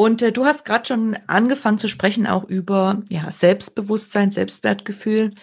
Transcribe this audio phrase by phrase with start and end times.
[0.00, 5.34] Und äh, du hast gerade schon angefangen zu sprechen auch über ja, Selbstbewusstsein, Selbstwertgefühl.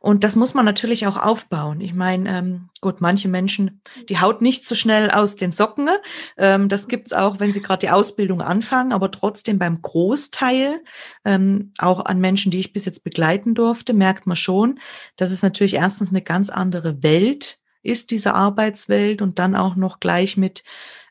[0.00, 1.80] Und das muss man natürlich auch aufbauen.
[1.80, 3.80] Ich meine, ähm, gut, manche Menschen,
[4.10, 5.88] die haut nicht so schnell aus den Socken.
[6.36, 10.82] Ähm, das gibt's auch, wenn sie gerade die Ausbildung anfangen, aber trotzdem beim Großteil,
[11.24, 14.78] ähm, auch an Menschen, die ich bis jetzt begleiten durfte, merkt man schon,
[15.16, 20.00] dass es natürlich erstens eine ganz andere Welt ist, diese Arbeitswelt, und dann auch noch
[20.00, 20.64] gleich mit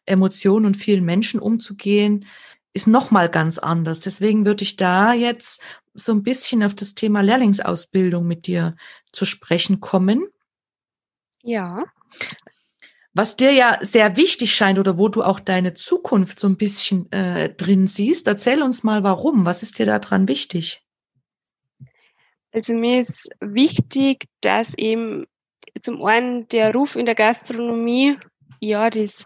[0.05, 2.25] Emotionen und vielen Menschen umzugehen
[2.73, 3.99] ist noch mal ganz anders.
[3.99, 5.61] Deswegen würde ich da jetzt
[5.93, 8.75] so ein bisschen auf das Thema Lehrlingsausbildung mit dir
[9.11, 10.27] zu sprechen kommen.
[11.43, 11.83] Ja.
[13.13, 17.11] Was dir ja sehr wichtig scheint oder wo du auch deine Zukunft so ein bisschen
[17.11, 19.45] äh, drin siehst, erzähl uns mal warum.
[19.45, 20.81] Was ist dir daran wichtig?
[22.53, 25.25] Also mir ist wichtig, dass eben
[25.81, 28.17] zum einen der Ruf in der Gastronomie,
[28.59, 29.25] ja, das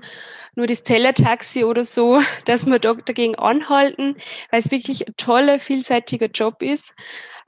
[0.56, 4.16] nur das Tellertaxi oder so, dass wir da dagegen anhalten,
[4.52, 6.96] weil es wirklich ein toller, vielseitiger Job ist,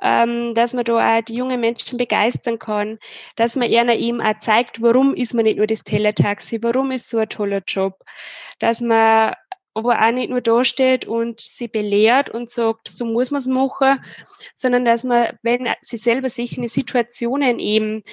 [0.01, 2.99] ähm, dass man da auch die jungen Menschen begeistern kann,
[3.35, 7.09] dass man ihnen eben auch zeigt, warum ist man nicht nur das Tellertaxi, warum ist
[7.09, 8.03] so ein toller Job,
[8.59, 9.33] dass man
[9.73, 13.47] aber auch nicht nur da steht und sie belehrt und sagt, so muss man es
[13.47, 14.03] machen,
[14.55, 18.03] sondern dass man, wenn sie selber sich in Situationen eben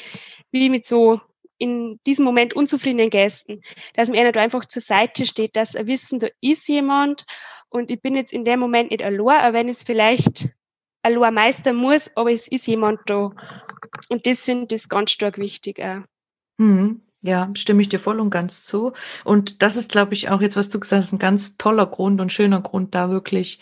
[0.51, 1.23] wie mit so
[1.65, 3.63] in diesem Moment unzufriedenen Gästen,
[3.95, 7.25] dass man ihnen da einfach zur Seite steht, dass er wissen, da ist jemand
[7.71, 10.51] und ich bin jetzt in dem Moment nicht allein, aber wenn es vielleicht
[11.03, 13.33] allein meistern muss, aber es ist jemand da.
[14.09, 16.03] Und das finde ich ganz stark wichtig auch.
[16.61, 17.01] Hm.
[17.23, 18.93] Ja, stimme ich dir voll und ganz zu.
[19.25, 22.21] Und das ist, glaube ich, auch jetzt, was du gesagt hast, ein ganz toller Grund
[22.21, 23.61] und schöner Grund, da wirklich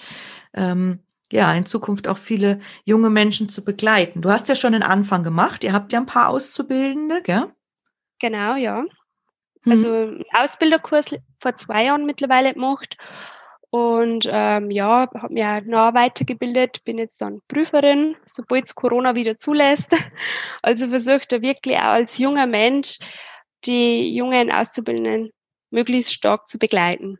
[0.52, 0.98] ähm,
[1.30, 4.20] ja, in Zukunft auch viele junge Menschen zu begleiten.
[4.20, 5.64] Du hast ja schon den Anfang gemacht.
[5.64, 7.52] Ihr habt ja ein paar Auszubildende, gell?
[8.22, 8.84] Genau, ja.
[9.66, 10.24] Also mhm.
[10.32, 11.06] Also Ausbilderkurs
[11.40, 12.96] vor zwei Jahren mittlerweile gemacht
[13.70, 19.14] und ähm, ja, habe mich auch noch weitergebildet, bin jetzt dann Prüferin, sobald es Corona
[19.14, 19.94] wieder zulässt.
[20.62, 22.98] Also versuche da wirklich auch als junger Mensch
[23.64, 25.32] die jungen Auszubildenden
[25.70, 27.18] möglichst stark zu begleiten.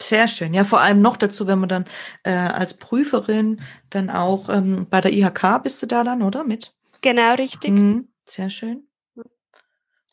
[0.00, 0.54] Sehr schön.
[0.54, 1.84] Ja, vor allem noch dazu, wenn man dann
[2.22, 6.44] äh, als Prüferin dann auch ähm, bei der IHK bist du da dann, oder?
[6.44, 6.74] Mit?
[7.02, 7.70] Genau, richtig.
[7.70, 8.88] Mhm, sehr schön.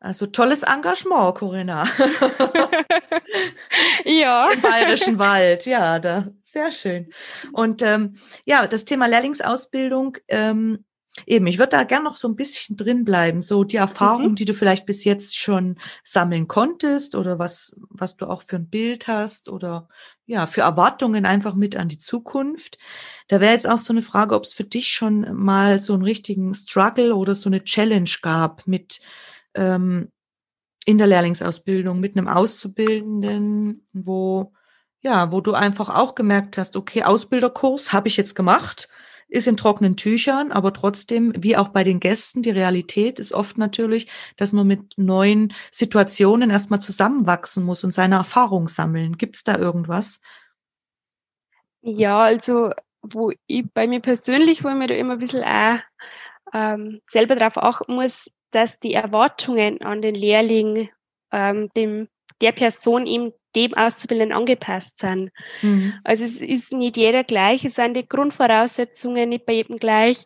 [0.02, 1.84] Also tolles Engagement, Corinna.
[4.06, 4.50] ja.
[4.50, 7.12] Im Bayerischen Wald, ja, da sehr schön.
[7.54, 10.86] Und ähm, ja, das Thema Lehrlingsausbildung, ähm,
[11.28, 13.44] eben, ich würde da gern noch so ein bisschen drin bleiben.
[13.44, 14.36] So die Erfahrungen, mhm.
[14.36, 18.70] die du vielleicht bis jetzt schon sammeln konntest oder was, was du auch für ein
[18.70, 19.88] Bild hast oder
[20.26, 22.80] ja, für Erwartungen einfach mit an die Zukunft.
[23.28, 26.04] Da wäre jetzt auch so eine Frage, ob es für dich schon mal so einen
[26.04, 29.00] richtigen Struggle oder so eine Challenge gab mit
[29.56, 30.12] ähm,
[30.86, 34.54] in der Lehrlingsausbildung mit einem Auszubildenden, wo
[35.02, 38.88] ja, wo du einfach auch gemerkt hast, okay, Ausbilderkurs habe ich jetzt gemacht,
[39.28, 43.58] ist in trockenen Tüchern, aber trotzdem, wie auch bei den Gästen, die Realität ist oft
[43.58, 49.18] natürlich, dass man mit neuen Situationen erstmal zusammenwachsen muss und seine Erfahrung sammeln.
[49.18, 50.20] Gibt es da irgendwas?
[51.82, 55.80] Ja, also wo ich bei mir persönlich, wo ich mir da immer ein bisschen auch
[56.54, 60.90] ähm, selber drauf achten muss, dass die Erwartungen an den Lehrling
[61.32, 62.08] ähm, dem,
[62.42, 65.32] der Person ihm dem Auszubildenden angepasst sind.
[65.62, 65.94] Mhm.
[66.04, 70.24] Also es ist nicht jeder gleich, es sind die Grundvoraussetzungen nicht bei jedem gleich.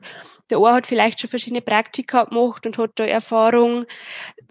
[0.50, 3.86] Der eine hat vielleicht schon verschiedene Praktika gemacht und hat da Erfahrung.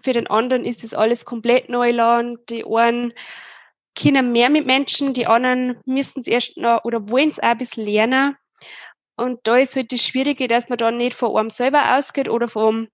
[0.03, 2.39] Für den anderen ist das alles komplett Neuland.
[2.49, 3.13] Die einen
[3.97, 7.57] können mehr mit Menschen, die anderen müssen es erst noch oder wollen es auch ein
[7.57, 8.35] bisschen lernen.
[9.15, 12.49] Und da ist halt das Schwierige, dass man dann nicht von einem selber ausgeht oder
[12.49, 12.89] vom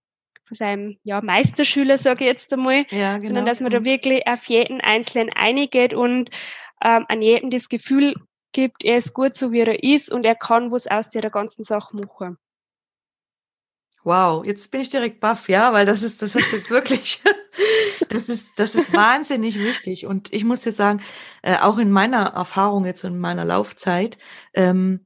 [0.51, 3.27] von seinem ja, Meisterschüler, sage ich jetzt einmal, ja, genau.
[3.27, 3.86] sondern dass man da mhm.
[3.86, 6.30] wirklich auf jeden Einzelnen eingeht und
[6.83, 8.15] ähm, an jedem das Gefühl
[8.51, 11.63] gibt, er ist gut so, wie er ist und er kann was aus der ganzen
[11.63, 12.38] Sache machen.
[14.03, 17.21] Wow, jetzt bin ich direkt baff, ja, weil das ist, das ist jetzt wirklich,
[18.09, 20.07] das ist, das ist wahnsinnig wichtig.
[20.07, 21.01] Und ich muss dir sagen,
[21.44, 24.18] äh, auch in meiner Erfahrung jetzt und in meiner Laufzeit,
[24.53, 25.06] ähm,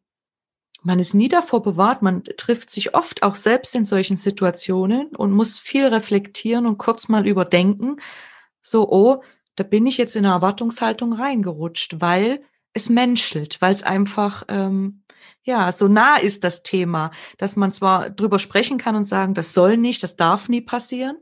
[0.85, 5.31] man ist nie davor bewahrt, man trifft sich oft auch selbst in solchen Situationen und
[5.31, 7.97] muss viel reflektieren und kurz mal überdenken,
[8.61, 9.23] so, oh,
[9.55, 12.43] da bin ich jetzt in eine Erwartungshaltung reingerutscht, weil
[12.73, 15.03] es menschelt, weil es einfach ähm,
[15.43, 17.09] ja so nah ist das Thema,
[17.39, 21.17] dass man zwar drüber sprechen kann und sagen, das soll nicht, das darf nie passieren,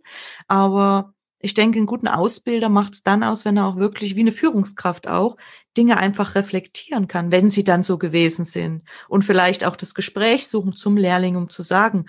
[0.47, 1.12] aber
[1.43, 4.31] ich denke, einen guten Ausbilder macht es dann aus, wenn er auch wirklich wie eine
[4.31, 5.35] Führungskraft auch
[5.75, 10.47] Dinge einfach reflektieren kann, wenn sie dann so gewesen sind und vielleicht auch das Gespräch
[10.47, 12.05] suchen zum Lehrling, um zu sagen,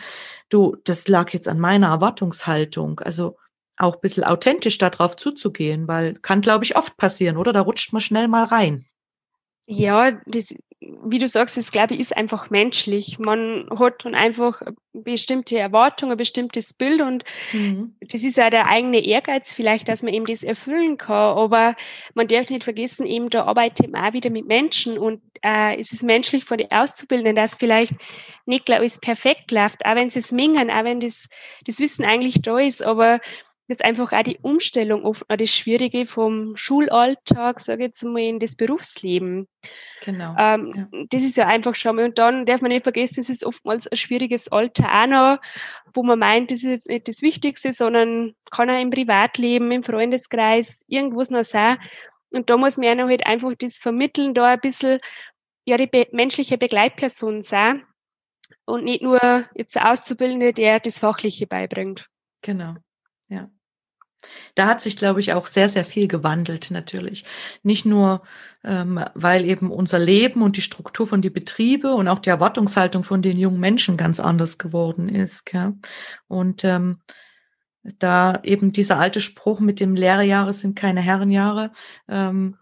[0.50, 3.00] du, das lag jetzt an meiner Erwartungshaltung.
[3.00, 3.36] Also
[3.76, 7.52] auch ein bisschen authentisch darauf zuzugehen, weil kann, glaube ich, oft passieren, oder?
[7.52, 8.86] Da rutscht man schnell mal rein.
[9.66, 13.18] Ja, das, wie du sagst, das glaube ich ist einfach menschlich.
[13.18, 14.60] Man hat dann einfach
[14.92, 17.96] bestimmte Erwartungen, ein bestimmtes Bild und mhm.
[18.00, 21.38] das ist ja der eigene Ehrgeiz vielleicht, dass man eben das erfüllen kann.
[21.38, 21.76] Aber
[22.14, 25.92] man darf nicht vergessen, eben da arbeitet man auch wieder mit Menschen und äh, es
[25.92, 27.94] ist menschlich von den Auszubildenden, dass vielleicht
[28.46, 31.28] nicht gleich alles perfekt läuft, auch wenn sie es mengen, auch wenn das,
[31.66, 33.20] das Wissen eigentlich da ist, aber
[33.66, 38.38] jetzt einfach auch die Umstellung oft das Schwierige vom Schulalltag, sage ich jetzt mal, in
[38.38, 39.48] das Berufsleben.
[40.02, 40.34] Genau.
[40.38, 41.04] Ähm, ja.
[41.10, 42.04] Das ist ja einfach schon mal.
[42.04, 45.38] Und dann darf man nicht vergessen, es ist oftmals ein schwieriges Alter auch noch,
[45.94, 49.82] wo man meint, das ist jetzt nicht das Wichtigste, sondern kann auch im Privatleben, im
[49.82, 51.78] Freundeskreis, irgendwas noch sein.
[52.34, 55.00] Und da muss man ja noch halt einfach das vermitteln, da ein bisschen
[55.64, 57.84] ja die be menschliche Begleitperson sein
[58.66, 62.06] und nicht nur jetzt der Auszubildende, der das Fachliche beibringt.
[62.42, 62.74] Genau.
[64.54, 67.24] Da hat sich, glaube ich, auch sehr, sehr viel gewandelt, natürlich.
[67.62, 68.22] Nicht nur,
[68.64, 73.04] ähm, weil eben unser Leben und die Struktur von die Betriebe und auch die Erwartungshaltung
[73.04, 75.46] von den jungen Menschen ganz anders geworden ist.
[75.46, 75.74] Gell?
[76.28, 77.00] Und ähm,
[77.98, 81.70] da eben dieser alte Spruch mit dem Lehrjahre sind keine Herrenjahre,
[82.08, 82.56] ähm,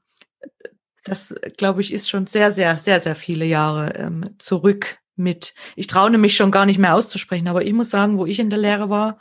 [1.05, 5.55] das, glaube ich, ist schon sehr, sehr, sehr, sehr viele Jahre ähm, zurück mit.
[5.77, 8.51] Ich traue mich schon gar nicht mehr auszusprechen, aber ich muss sagen, wo ich in
[8.51, 9.19] der Lehre war,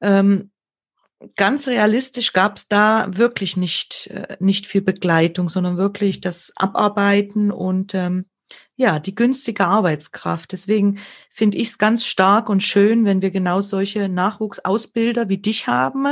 [0.00, 0.50] ähm,
[1.36, 7.50] ganz realistisch gab es da wirklich nicht, äh, nicht viel Begleitung, sondern wirklich das Abarbeiten
[7.50, 8.26] und ähm,
[8.76, 10.52] ja, die günstige Arbeitskraft.
[10.52, 11.00] Deswegen
[11.30, 16.06] finde ich es ganz stark und schön, wenn wir genau solche Nachwuchsausbilder wie dich haben,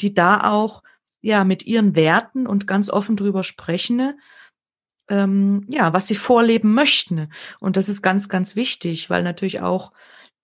[0.00, 0.82] die da auch
[1.20, 4.18] ja mit ihren Werten und ganz offen drüber sprechen,
[5.08, 7.30] ähm, ja, was sie vorleben möchten.
[7.60, 9.92] Und das ist ganz, ganz wichtig, weil natürlich auch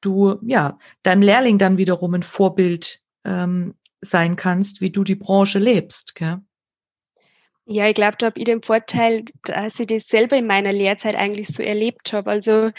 [0.00, 5.58] du ja deinem Lehrling dann wiederum ein Vorbild ähm, sein kannst, wie du die Branche
[5.58, 6.14] lebst.
[6.14, 6.40] Gell?
[7.66, 11.14] Ja, ich glaube, da habe ich den Vorteil, dass ich das selber in meiner Lehrzeit
[11.14, 12.30] eigentlich so erlebt habe.
[12.30, 12.70] Also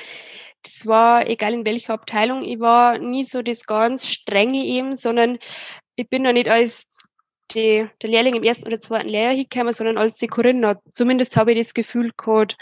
[0.64, 5.38] das war, egal in welcher Abteilung ich war, nie so das ganz strenge eben, sondern
[5.96, 6.88] ich bin da nicht als
[7.52, 10.80] die, der Lehrling im ersten oder zweiten Lehrjahr hingekommen, sondern als die Corinna.
[10.92, 12.58] Zumindest habe ich das Gefühl gehabt.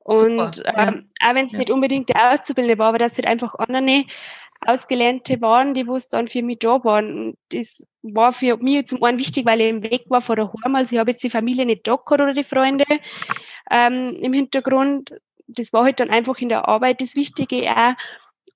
[0.00, 1.30] Und ähm, ja.
[1.30, 1.58] auch wenn es ja.
[1.58, 4.04] nicht unbedingt der Auszubildende war, aber dass halt einfach andere
[4.60, 7.36] Ausgelernte waren, die wo es dann für mich da waren.
[7.50, 10.74] Das war für mich zum einen wichtig, weil ich im Weg war vor der Heim.
[10.74, 12.84] Also ich habe jetzt die Familie nicht da gehabt oder die Freunde
[13.70, 15.10] ähm, im Hintergrund.
[15.46, 17.94] Das war halt dann einfach in der Arbeit das Wichtige auch,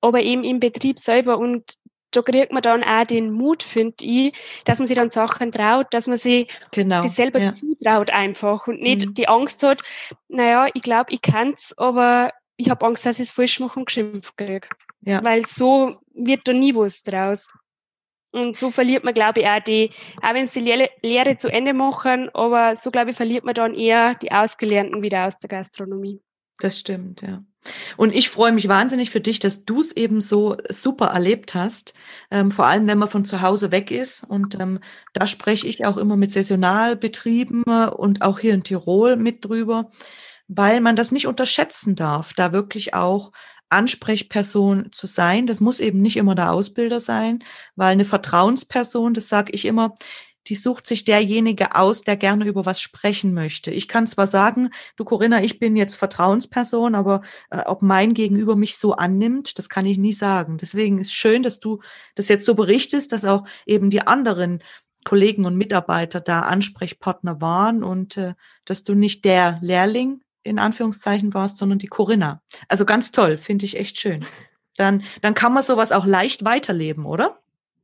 [0.00, 1.38] aber eben im Betrieb selber.
[1.38, 1.76] Und
[2.10, 4.32] da kriegt man dann auch den Mut, finde ich,
[4.64, 7.50] dass man sich dann Sachen traut, dass man sich genau, das selber ja.
[7.50, 9.14] zutraut einfach und nicht mhm.
[9.14, 9.82] die Angst hat,
[10.28, 13.78] naja, ich glaube, ich kann es, aber ich habe Angst, dass ich es falsch mache
[13.78, 14.68] und geschimpft kriege.
[15.02, 15.24] Ja.
[15.24, 17.48] Weil so wird da nie was draus.
[18.32, 19.90] Und so verliert man, glaube ich, auch die,
[20.22, 23.54] auch wenn sie die Lehre, Lehre zu Ende machen, aber so, glaube ich, verliert man
[23.54, 26.20] dann eher die Ausgelernten wieder aus der Gastronomie.
[26.58, 27.42] Das stimmt, ja.
[27.96, 31.92] Und ich freue mich wahnsinnig für dich, dass du es eben so super erlebt hast,
[32.30, 34.24] ähm, vor allem wenn man von zu Hause weg ist.
[34.24, 34.80] Und ähm,
[35.12, 39.90] da spreche ich auch immer mit Saisonalbetrieben und auch hier in Tirol mit drüber,
[40.48, 43.32] weil man das nicht unterschätzen darf, da wirklich auch
[43.70, 45.46] Ansprechperson zu sein.
[45.46, 47.42] Das muss eben nicht immer der Ausbilder sein,
[47.76, 49.94] weil eine Vertrauensperson, das sage ich immer,
[50.46, 53.70] die sucht sich derjenige aus, der gerne über was sprechen möchte.
[53.70, 58.56] Ich kann zwar sagen, du Corinna, ich bin jetzt Vertrauensperson, aber äh, ob mein Gegenüber
[58.56, 60.58] mich so annimmt, das kann ich nie sagen.
[60.58, 61.80] Deswegen ist schön, dass du
[62.14, 64.62] das jetzt so berichtest, dass auch eben die anderen
[65.04, 68.34] Kollegen und Mitarbeiter da Ansprechpartner waren und äh,
[68.64, 72.42] dass du nicht der Lehrling in Anführungszeichen warst, sondern die Corinna.
[72.68, 74.24] Also ganz toll, finde ich echt schön.
[74.76, 77.40] Dann, dann kann man sowas auch leicht weiterleben, oder?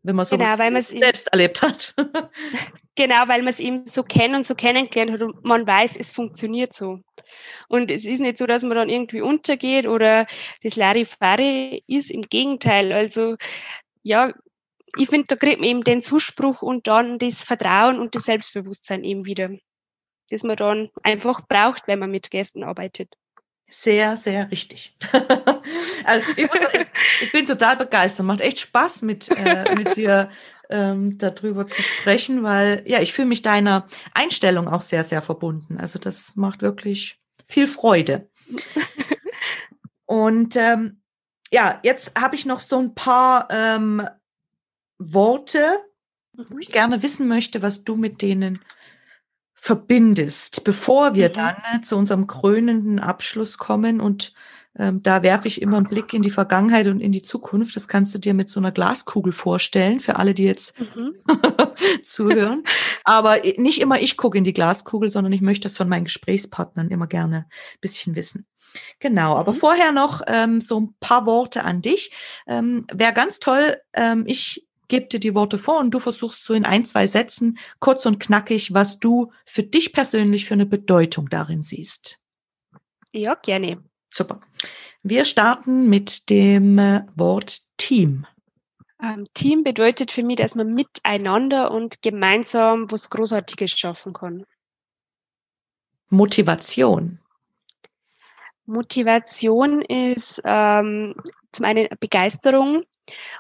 [0.06, 1.94] wenn man so genau, selbst erlebt hat.
[2.94, 6.12] genau, weil man es eben so kennt und so kennengelernt hat und man weiß, es
[6.12, 7.00] funktioniert so.
[7.68, 10.26] Und es ist nicht so, dass man dann irgendwie untergeht oder
[10.62, 12.92] das Larifari ist, im Gegenteil.
[12.92, 13.36] Also
[14.02, 14.32] ja,
[14.96, 19.02] ich finde, da kriegt man eben den Zuspruch und dann das Vertrauen und das Selbstbewusstsein
[19.02, 19.50] eben wieder,
[20.30, 23.16] das man dann einfach braucht, wenn man mit Gästen arbeitet.
[23.68, 24.96] Sehr, sehr richtig.
[26.04, 26.86] also ich, muss, ich,
[27.22, 28.24] ich, bin total begeistert.
[28.24, 30.30] Macht echt Spaß mit, äh, mit dir
[30.70, 35.78] ähm, darüber zu sprechen, weil ja, ich fühle mich deiner Einstellung auch sehr, sehr verbunden.
[35.78, 38.30] Also das macht wirklich viel Freude.
[40.06, 41.02] Und ähm,
[41.50, 44.06] ja, jetzt habe ich noch so ein paar ähm,
[44.98, 45.66] Worte,
[46.32, 46.60] wo mhm.
[46.60, 48.60] ich gerne wissen möchte, was du mit denen
[49.66, 51.32] verbindest, bevor wir mhm.
[51.32, 54.00] dann äh, zu unserem krönenden Abschluss kommen.
[54.00, 54.32] Und
[54.78, 57.74] ähm, da werfe ich immer einen Blick in die Vergangenheit und in die Zukunft.
[57.74, 61.16] Das kannst du dir mit so einer Glaskugel vorstellen, für alle, die jetzt mhm.
[62.04, 62.62] zuhören.
[63.02, 66.88] Aber nicht immer ich gucke in die Glaskugel, sondern ich möchte das von meinen Gesprächspartnern
[66.90, 68.46] immer gerne ein bisschen wissen.
[69.00, 69.56] Genau, aber mhm.
[69.56, 72.12] vorher noch ähm, so ein paar Worte an dich.
[72.46, 76.54] Ähm, Wäre ganz toll, ähm, ich gebe dir die Worte vor und du versuchst so
[76.54, 81.28] in ein, zwei Sätzen kurz und knackig, was du für dich persönlich für eine Bedeutung
[81.28, 82.18] darin siehst.
[83.12, 83.82] Ja, gerne.
[84.12, 84.40] Super.
[85.02, 88.26] Wir starten mit dem äh, Wort Team.
[89.02, 94.46] Ähm, Team bedeutet für mich, dass man miteinander und gemeinsam was Großartiges schaffen kann.
[96.08, 97.18] Motivation.
[98.64, 101.14] Motivation ist ähm,
[101.52, 102.84] zum einen Begeisterung,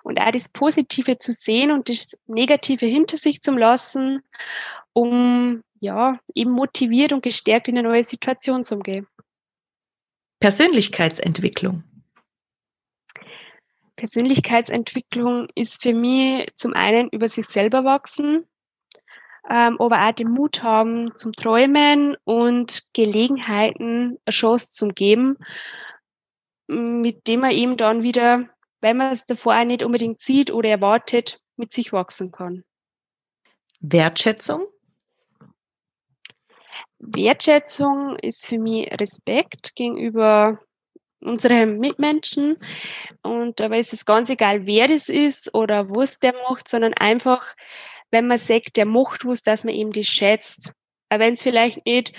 [0.02, 4.22] und auch das Positive zu sehen und das Negative hinter sich zu lassen,
[4.92, 9.06] um ja eben motiviert und gestärkt in eine neue Situation zu gehen.
[10.40, 11.82] Persönlichkeitsentwicklung.
[13.96, 18.46] Persönlichkeitsentwicklung ist für mich zum einen über sich selber wachsen,
[19.48, 25.38] ähm, aber auch den Mut haben zum Träumen und Gelegenheiten eine Chance zum geben,
[26.68, 28.48] mit dem man eben dann wieder
[28.86, 32.62] wenn man es davor auch nicht unbedingt sieht oder erwartet, mit sich wachsen kann.
[33.80, 34.64] Wertschätzung?
[37.00, 40.60] Wertschätzung ist für mich Respekt gegenüber
[41.18, 42.58] unseren Mitmenschen.
[43.22, 47.56] Und dabei ist es ganz egal, wer das ist oder was der macht, sondern einfach,
[48.12, 50.70] wenn man sagt, der macht was, dass man eben das schätzt.
[51.08, 52.12] Aber wenn es vielleicht nicht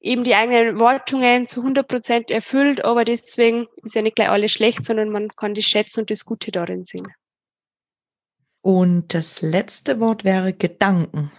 [0.00, 4.52] eben die eigenen Erwartungen zu 100 Prozent erfüllt, aber deswegen ist ja nicht gleich alles
[4.52, 7.08] schlecht, sondern man kann das schätzen und das Gute darin sehen.
[8.60, 11.32] Und das letzte Wort wäre Gedanken.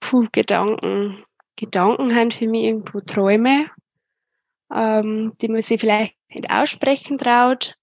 [0.00, 1.24] Puh, Gedanken.
[1.56, 3.68] Gedanken haben für mich irgendwo Träume,
[4.72, 7.74] ähm, die man sich vielleicht nicht aussprechen traut,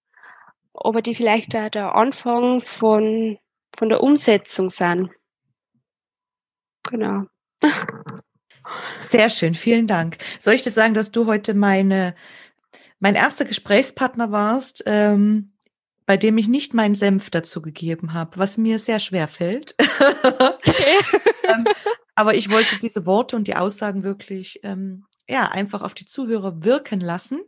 [0.74, 3.38] aber die vielleicht auch der Anfang von,
[3.76, 5.10] von der Umsetzung sind.
[6.84, 7.26] Genau.
[9.00, 10.18] Sehr schön, vielen Dank.
[10.40, 12.16] Soll ich dir sagen, dass du heute meine,
[13.00, 15.54] mein erster Gesprächspartner warst, ähm,
[16.06, 19.76] bei dem ich nicht meinen Senf dazu gegeben habe, was mir sehr schwer fällt.
[21.48, 21.66] Ähm,
[22.16, 26.64] aber ich wollte diese Worte und die Aussagen wirklich ähm, ja einfach auf die Zuhörer
[26.64, 27.42] wirken lassen,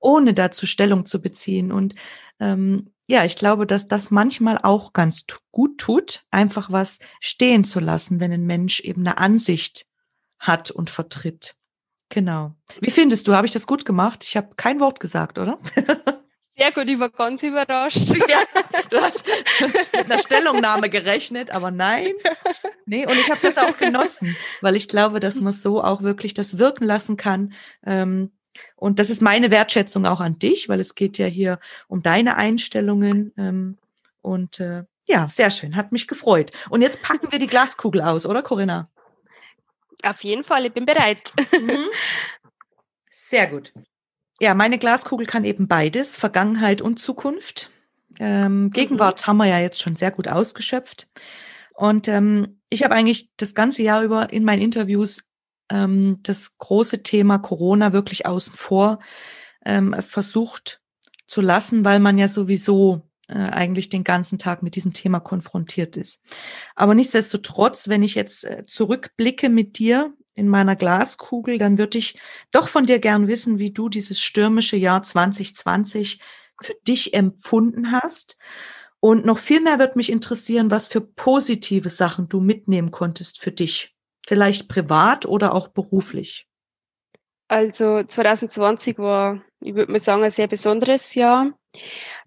[0.00, 1.70] ohne dazu Stellung zu beziehen.
[1.70, 1.94] Und
[2.40, 7.78] ähm, ja, ich glaube, dass das manchmal auch ganz gut tut, einfach was stehen zu
[7.78, 9.85] lassen, wenn ein Mensch eben eine Ansicht
[10.38, 11.54] hat und vertritt.
[12.08, 12.54] Genau.
[12.80, 13.34] Wie findest du?
[13.34, 14.24] Habe ich das gut gemacht?
[14.24, 15.58] Ich habe kein Wort gesagt, oder?
[16.58, 18.14] Sehr gut, ich war ganz überrascht.
[18.28, 18.38] Ja,
[18.90, 19.26] du hast
[19.60, 22.12] mit einer Stellungnahme gerechnet, aber nein.
[22.86, 26.32] Nee, und ich habe das auch genossen, weil ich glaube, dass man so auch wirklich
[26.32, 27.52] das wirken lassen kann.
[27.84, 28.32] Ähm,
[28.74, 32.36] und das ist meine Wertschätzung auch an dich, weil es geht ja hier um deine
[32.36, 33.32] Einstellungen.
[33.36, 33.76] Ähm,
[34.22, 36.52] und äh, ja, sehr schön, hat mich gefreut.
[36.70, 38.88] Und jetzt packen wir die Glaskugel aus, oder Corinna?
[40.02, 41.32] Auf jeden Fall, ich bin bereit.
[41.52, 41.86] Mhm.
[43.10, 43.72] Sehr gut.
[44.40, 47.70] Ja, meine Glaskugel kann eben beides, Vergangenheit und Zukunft.
[48.18, 49.26] Ähm, Gegenwart mhm.
[49.26, 51.08] haben wir ja jetzt schon sehr gut ausgeschöpft.
[51.74, 55.24] Und ähm, ich habe eigentlich das ganze Jahr über in meinen Interviews
[55.70, 59.00] ähm, das große Thema Corona wirklich außen vor
[59.64, 60.80] ähm, versucht
[61.26, 63.02] zu lassen, weil man ja sowieso
[63.34, 66.20] eigentlich den ganzen Tag mit diesem Thema konfrontiert ist.
[66.74, 72.18] Aber nichtsdestotrotz, wenn ich jetzt äh, zurückblicke mit dir in meiner Glaskugel, dann würde ich
[72.52, 76.20] doch von dir gern wissen, wie du dieses stürmische Jahr 2020
[76.60, 78.38] für dich empfunden hast.
[79.00, 83.52] Und noch viel mehr wird mich interessieren, was für positive Sachen du mitnehmen konntest für
[83.52, 83.94] dich.
[84.26, 86.48] Vielleicht privat oder auch beruflich.
[87.48, 91.52] Also 2020 war, ich würde mal sagen, ein sehr besonderes Jahr.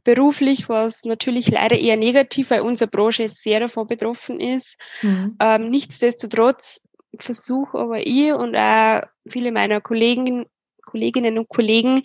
[0.04, 4.78] Beruflich war es natürlich leider eher negativ, weil unsere Branche sehr davon betroffen ist.
[5.02, 5.36] Mhm.
[5.40, 6.84] Ähm, nichtsdestotrotz
[7.18, 10.46] versuche aber ich und auch viele meiner Kollegen,
[10.86, 12.02] Kolleginnen und Kollegen,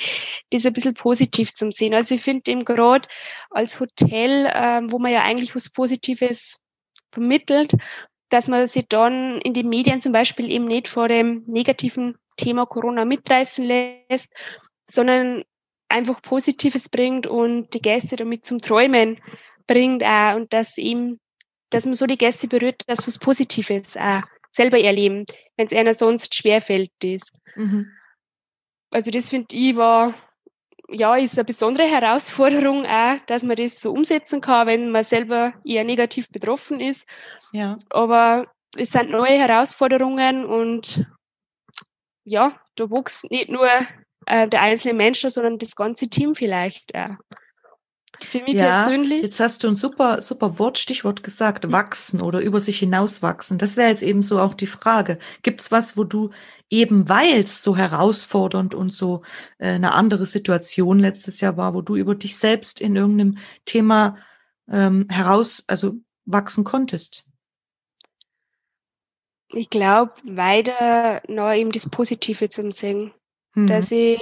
[0.51, 1.95] das ein bisschen positiv zu sehen.
[1.95, 3.09] Also ich finde eben gerade
[3.51, 6.59] als Hotel, ähm, wo man ja eigentlich was Positives
[7.13, 7.73] vermittelt,
[8.29, 12.67] dass man sich dann in den Medien zum Beispiel eben nicht vor dem negativen Thema
[12.67, 14.29] Corona mitreißen lässt,
[14.87, 15.45] sondern
[15.95, 19.21] einfach Positives bringt und die Gäste damit zum Träumen
[19.67, 21.21] bringt auch und dass eben,
[21.71, 24.23] dass man so die Gäste berührt, dass was Positives auch
[24.53, 25.25] selber erleben,
[25.57, 27.33] wenn es einer sonst schwerfällt ist.
[27.57, 27.91] Mhm.
[28.93, 30.15] Also das finde ich war
[30.89, 35.55] ja, ist eine besondere Herausforderung auch, dass man das so umsetzen kann, wenn man selber
[35.65, 37.09] eher negativ betroffen ist.
[37.53, 37.79] Ja.
[37.89, 38.47] Aber
[38.77, 41.07] es sind neue Herausforderungen und
[42.25, 43.71] ja, da wächst nicht nur
[44.27, 47.17] äh, der einzelne Mensch, sondern das ganze Team vielleicht auch.
[48.21, 49.23] Für mich ja, persönlich.
[49.23, 53.59] Jetzt hast du ein super, super Wort, Stichwort gesagt, wachsen oder über sich hinauswachsen.
[53.59, 55.19] Das wäre jetzt eben so auch die Frage.
[55.43, 56.31] Gibt es was, wo du
[56.71, 59.23] eben weil es so herausfordernd und so
[59.59, 64.17] äh, eine andere Situation letztes Jahr war, wo du über dich selbst in irgendeinem Thema
[64.71, 67.25] ähm, heraus, also wachsen konntest?
[69.53, 73.13] Ich glaube, weiter noch eben das Positive zum Singen.
[73.55, 73.67] Mhm.
[73.67, 74.19] Dass ich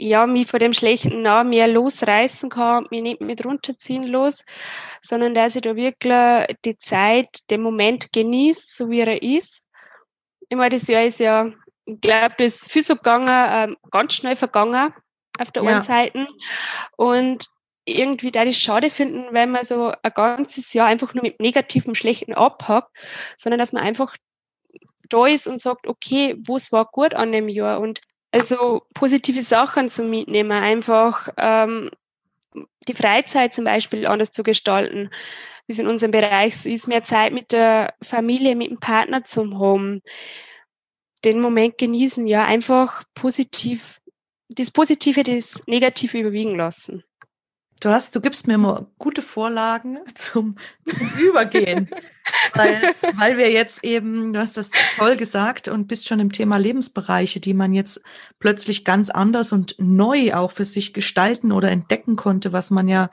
[0.00, 4.44] ja, mich von dem Schlechten noch mehr losreißen kann, mich nicht mit runterziehen los,
[5.02, 9.60] sondern dass ich da wirklich die Zeit, den Moment genieße, so wie er ist.
[10.48, 11.52] Ich meine, das Jahr ist ja,
[11.84, 14.94] ich glaube, das ist viel so gegangen, äh, ganz schnell vergangen
[15.38, 15.70] auf der ja.
[15.70, 16.26] einen Seite.
[16.96, 17.46] Und
[17.84, 21.94] irgendwie da ich schade finden, wenn man so ein ganzes Jahr einfach nur mit negativem,
[21.94, 22.90] schlechten abhackt,
[23.36, 24.14] sondern dass man einfach
[25.08, 28.00] da ist und sagt, okay, was war gut an dem Jahr und
[28.32, 31.90] also positive Sachen zu mitnehmen, einfach ähm,
[32.88, 35.10] die Freizeit zum Beispiel anders zu gestalten,
[35.66, 39.24] wie es in unserem Bereich so ist, mehr Zeit mit der Familie, mit dem Partner
[39.24, 40.02] zum haben,
[41.24, 44.00] den Moment genießen, ja, einfach positiv,
[44.48, 47.04] das Positive, das Negative überwiegen lassen.
[47.80, 50.56] Du hast, du gibst mir immer gute Vorlagen zum,
[50.86, 51.88] zum Übergehen.
[52.54, 52.82] weil,
[53.16, 57.40] weil wir jetzt eben, du hast das toll gesagt und bist schon im Thema Lebensbereiche,
[57.40, 58.02] die man jetzt
[58.38, 63.10] plötzlich ganz anders und neu auch für sich gestalten oder entdecken konnte, was man ja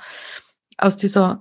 [0.78, 1.40] aus dieser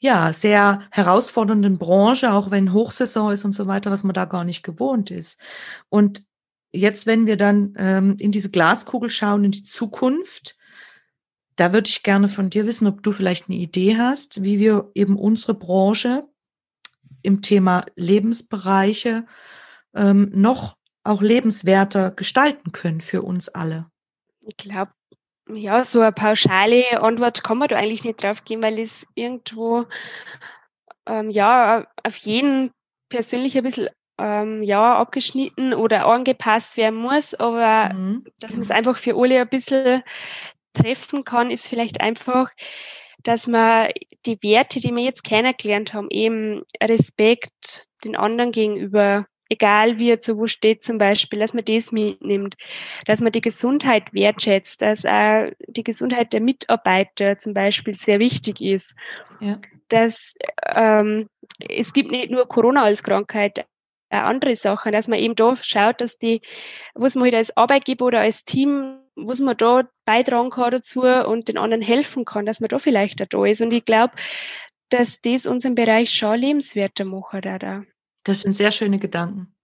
[0.00, 4.42] ja, sehr herausfordernden Branche, auch wenn Hochsaison ist und so weiter, was man da gar
[4.42, 5.38] nicht gewohnt ist.
[5.90, 6.24] Und
[6.72, 10.56] jetzt, wenn wir dann ähm, in diese Glaskugel schauen, in die Zukunft,
[11.62, 14.90] da würde ich gerne von dir wissen, ob du vielleicht eine Idee hast, wie wir
[14.96, 16.24] eben unsere Branche
[17.22, 19.26] im Thema Lebensbereiche
[19.94, 23.86] ähm, noch auch lebenswerter gestalten können für uns alle.
[24.40, 24.90] Ich glaube,
[25.54, 29.86] ja, so eine pauschale Antwort kann man da eigentlich nicht drauf geben, weil es irgendwo
[31.06, 32.72] ähm, ja auf jeden
[33.08, 38.24] persönlich ein bisschen ähm, ja, abgeschnitten oder angepasst werden muss, aber mhm.
[38.40, 40.02] dass man es einfach für alle ein bisschen
[40.72, 42.50] treffen kann, ist vielleicht einfach,
[43.22, 43.90] dass man
[44.26, 50.20] die Werte, die wir jetzt kennengelernt haben, eben Respekt den anderen gegenüber, egal wie er
[50.20, 52.56] zu wo steht zum Beispiel, dass man das mitnimmt,
[53.06, 58.60] dass man die Gesundheit wertschätzt, dass auch die Gesundheit der Mitarbeiter zum Beispiel sehr wichtig
[58.60, 58.94] ist.
[59.40, 59.60] Ja.
[59.88, 60.34] Dass
[60.74, 61.28] ähm,
[61.68, 63.66] es gibt nicht nur Corona als Krankheit,
[64.08, 66.40] auch andere Sachen, dass man eben da schaut, dass die,
[66.94, 71.48] was man halt als Arbeitgeber oder als Team was man da beitragen kann dazu und
[71.48, 73.60] den anderen helfen kann, dass man da vielleicht da ist.
[73.60, 74.14] Und ich glaube,
[74.88, 77.44] dass das unseren Bereich schon lebenswerter macht.
[77.44, 77.82] Da.
[78.24, 79.54] Das sind sehr schöne Gedanken.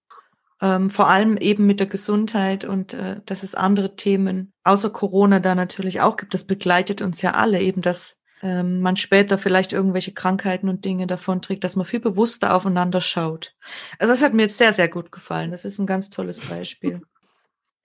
[0.60, 5.38] Ähm, vor allem eben mit der Gesundheit und äh, dass es andere Themen außer Corona
[5.38, 6.34] da natürlich auch gibt.
[6.34, 11.06] Das begleitet uns ja alle, eben dass ähm, man später vielleicht irgendwelche Krankheiten und Dinge
[11.06, 13.54] davon trägt, dass man viel bewusster aufeinander schaut.
[13.98, 15.52] Also das hat mir jetzt sehr, sehr gut gefallen.
[15.52, 17.02] Das ist ein ganz tolles Beispiel.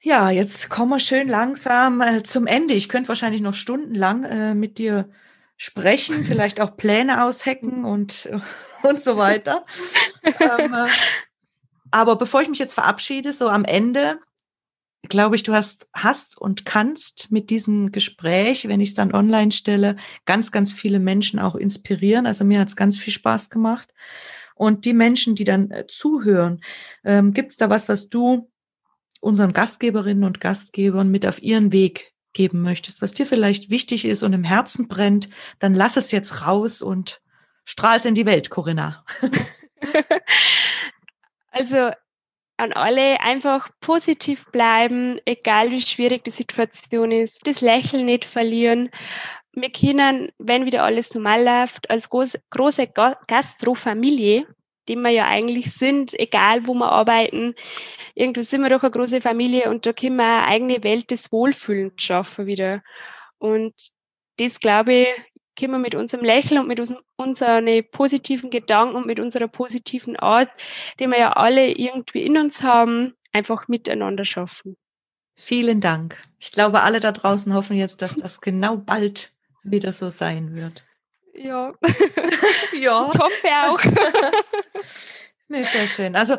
[0.06, 2.74] Ja, jetzt kommen wir schön langsam äh, zum Ende.
[2.74, 5.10] Ich könnte wahrscheinlich noch stundenlang äh, mit dir
[5.56, 8.30] sprechen, vielleicht auch Pläne aushecken und,
[8.84, 9.64] und so weiter.
[10.42, 10.90] ähm, äh,
[11.90, 14.20] aber bevor ich mich jetzt verabschiede, so am Ende,
[15.04, 19.52] glaube ich, du hast, hast und kannst mit diesem Gespräch, wenn ich es dann online
[19.52, 22.26] stelle, ganz, ganz viele Menschen auch inspirieren.
[22.26, 23.94] Also mir hat es ganz viel Spaß gemacht.
[24.54, 26.60] Und die Menschen, die dann äh, zuhören,
[27.06, 28.50] ähm, gibt es da was, was du
[29.24, 34.22] unseren Gastgeberinnen und Gastgebern mit auf ihren Weg geben möchtest, was dir vielleicht wichtig ist
[34.24, 37.22] und im Herzen brennt, dann lass es jetzt raus und
[37.64, 39.02] strahl es in die Welt, Corinna.
[41.52, 41.92] also
[42.58, 48.90] an alle einfach positiv bleiben, egal wie schwierig die Situation ist, das Lächeln nicht verlieren.
[49.54, 52.88] Wir können, wenn wieder alles normal läuft, als große, große
[53.28, 54.48] Gastrofamilie
[54.88, 57.56] die wir ja eigentlich sind, egal wo wir arbeiten.
[58.16, 61.32] Irgendwie sind wir doch eine große Familie und da können wir eine eigene Welt des
[61.32, 62.84] Wohlfühlens schaffen wieder.
[63.38, 63.74] Und
[64.38, 65.08] das, glaube ich,
[65.58, 70.16] können wir mit unserem Lächeln und mit uns, unseren positiven Gedanken und mit unserer positiven
[70.16, 70.50] Art,
[71.00, 74.78] die wir ja alle irgendwie in uns haben, einfach miteinander schaffen.
[75.36, 76.22] Vielen Dank.
[76.40, 79.32] Ich glaube, alle da draußen hoffen jetzt, dass das genau bald
[79.64, 80.86] wieder so sein wird.
[81.34, 81.74] Ja.
[82.74, 83.12] ja.
[83.14, 83.82] Ich hoffe auch.
[85.48, 86.16] nee, sehr schön.
[86.16, 86.38] Also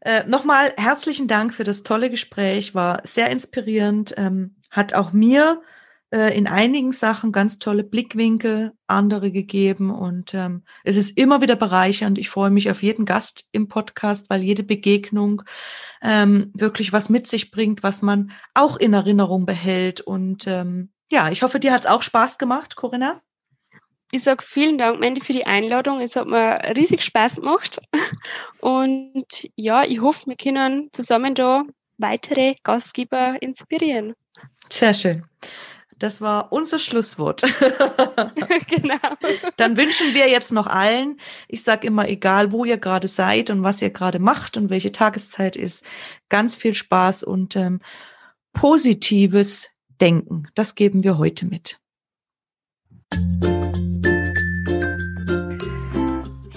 [0.00, 2.74] äh, nochmal herzlichen Dank für das tolle Gespräch.
[2.74, 4.14] War sehr inspirierend.
[4.16, 5.62] Ähm, hat auch mir
[6.10, 9.90] äh, in einigen Sachen ganz tolle Blickwinkel, andere gegeben.
[9.90, 12.18] Und ähm, es ist immer wieder bereichernd.
[12.18, 15.42] Ich freue mich auf jeden Gast im Podcast, weil jede Begegnung
[16.02, 20.00] ähm, wirklich was mit sich bringt, was man auch in Erinnerung behält.
[20.00, 23.20] Und ähm, ja, ich hoffe, dir hat es auch Spaß gemacht, Corinna.
[24.16, 26.00] Ich sage vielen Dank, Mandy, für die Einladung.
[26.00, 27.78] Es hat mir riesig Spaß gemacht.
[28.60, 29.26] Und
[29.56, 31.64] ja, ich hoffe, wir können zusammen da
[31.98, 34.14] weitere Gastgeber inspirieren.
[34.72, 35.26] Sehr schön.
[35.98, 37.42] Das war unser Schlusswort.
[38.70, 38.96] genau.
[39.58, 43.64] Dann wünschen wir jetzt noch allen, ich sage immer, egal wo ihr gerade seid und
[43.64, 45.84] was ihr gerade macht und welche Tageszeit ist,
[46.30, 47.80] ganz viel Spaß und ähm,
[48.54, 49.68] positives
[50.00, 50.48] Denken.
[50.54, 51.80] Das geben wir heute mit.